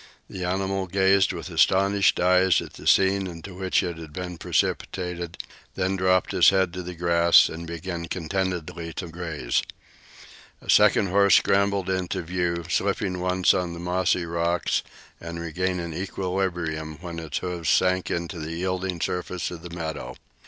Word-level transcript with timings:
The 0.27 0.43
animal 0.45 0.87
gazed 0.87 1.31
with 1.31 1.51
astonished 1.51 2.19
eyes 2.19 2.59
at 2.59 2.73
the 2.73 2.87
scene 2.87 3.27
into 3.27 3.53
which 3.53 3.83
it 3.83 3.99
had 3.99 4.11
been 4.11 4.39
precipitated, 4.39 5.37
then 5.75 5.95
dropped 5.95 6.33
its 6.33 6.49
head 6.49 6.73
to 6.73 6.81
the 6.81 6.95
grass 6.95 7.47
and 7.49 7.67
began 7.67 8.07
contentedly 8.07 8.93
to 8.93 9.09
graze. 9.09 9.61
A 10.59 10.71
second 10.71 11.09
horse 11.09 11.35
scrambled 11.35 11.87
into 11.87 12.23
view, 12.23 12.65
slipping 12.67 13.19
once 13.19 13.53
on 13.53 13.73
the 13.73 13.79
mossy 13.79 14.25
rocks 14.25 14.81
and 15.19 15.39
regaining 15.39 15.93
equilibrium 15.93 16.97
when 17.01 17.19
its 17.19 17.37
hoofs 17.37 17.69
sank 17.69 18.09
into 18.09 18.39
the 18.39 18.53
yielding 18.53 18.99
surface 19.01 19.51
of 19.51 19.61
the 19.61 19.69
meadow. 19.69 20.15